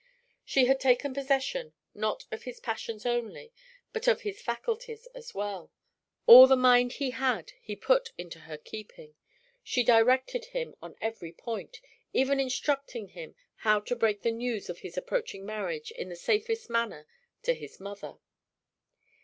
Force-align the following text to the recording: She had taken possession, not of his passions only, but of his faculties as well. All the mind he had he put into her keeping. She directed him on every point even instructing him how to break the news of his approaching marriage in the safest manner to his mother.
She 0.43 0.65
had 0.65 0.79
taken 0.79 1.13
possession, 1.13 1.73
not 1.93 2.25
of 2.31 2.41
his 2.41 2.59
passions 2.59 3.05
only, 3.05 3.53
but 3.93 4.07
of 4.07 4.21
his 4.21 4.41
faculties 4.41 5.05
as 5.13 5.35
well. 5.35 5.71
All 6.25 6.47
the 6.47 6.55
mind 6.55 6.93
he 6.93 7.11
had 7.11 7.51
he 7.61 7.75
put 7.75 8.11
into 8.17 8.39
her 8.39 8.57
keeping. 8.57 9.13
She 9.61 9.83
directed 9.83 10.45
him 10.45 10.73
on 10.81 10.95
every 11.01 11.31
point 11.33 11.81
even 12.13 12.39
instructing 12.39 13.09
him 13.09 13.35
how 13.57 13.79
to 13.81 13.95
break 13.95 14.23
the 14.23 14.31
news 14.31 14.71
of 14.71 14.79
his 14.79 14.97
approaching 14.97 15.45
marriage 15.45 15.91
in 15.91 16.09
the 16.09 16.15
safest 16.15 16.67
manner 16.67 17.05
to 17.43 17.53
his 17.53 17.79
mother. 17.79 18.17